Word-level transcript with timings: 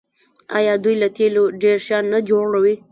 آیا 0.57 0.73
دوی 0.83 0.95
له 1.01 1.07
تیلو 1.17 1.43
ډیر 1.61 1.77
شیان 1.85 2.05
نه 2.13 2.19
جوړوي؟ 2.29 2.75